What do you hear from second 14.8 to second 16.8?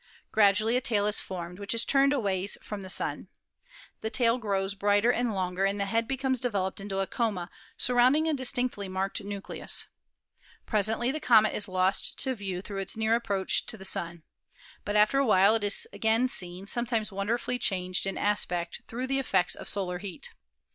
But after a while it is again seen,